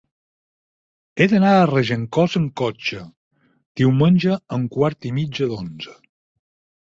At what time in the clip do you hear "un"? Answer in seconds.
4.61-4.67